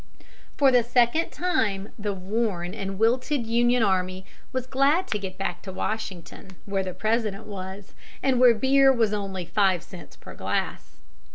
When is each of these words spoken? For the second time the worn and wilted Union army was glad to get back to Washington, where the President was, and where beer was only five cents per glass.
For 0.57 0.71
the 0.71 0.81
second 0.81 1.29
time 1.29 1.89
the 1.99 2.11
worn 2.11 2.73
and 2.73 2.97
wilted 2.97 3.45
Union 3.45 3.83
army 3.83 4.25
was 4.51 4.65
glad 4.65 5.05
to 5.09 5.19
get 5.19 5.37
back 5.37 5.61
to 5.61 5.71
Washington, 5.71 6.55
where 6.65 6.81
the 6.81 6.95
President 6.95 7.45
was, 7.45 7.93
and 8.23 8.39
where 8.39 8.55
beer 8.55 8.91
was 8.91 9.13
only 9.13 9.45
five 9.45 9.83
cents 9.83 10.15
per 10.15 10.33
glass. 10.33 10.97